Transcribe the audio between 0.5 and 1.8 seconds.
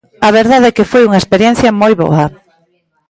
é que foi unha experiencia